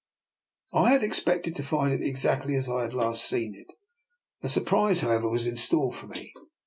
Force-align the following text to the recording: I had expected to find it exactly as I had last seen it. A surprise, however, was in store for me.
I 0.73 0.89
had 0.93 1.03
expected 1.03 1.55
to 1.55 1.61
find 1.61 1.93
it 1.93 2.03
exactly 2.03 2.55
as 2.55 2.67
I 2.67 2.81
had 2.81 2.95
last 2.95 3.23
seen 3.23 3.53
it. 3.53 3.71
A 4.41 4.49
surprise, 4.49 5.01
however, 5.01 5.29
was 5.29 5.45
in 5.45 5.57
store 5.57 5.93
for 5.93 6.07
me. 6.07 6.33